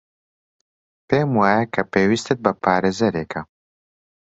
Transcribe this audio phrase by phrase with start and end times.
[1.07, 3.41] پێم وایە کە پێویستت بە پارێزەرێکە.